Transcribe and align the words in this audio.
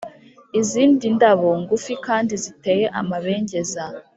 izindi 0.59 1.05
ndabo 1.15 1.47
ngufi 1.61 1.93
kandi 2.05 2.33
ziteye 2.43 2.85
amabengeza. 2.99 3.83